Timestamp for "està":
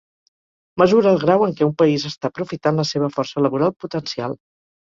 2.11-2.31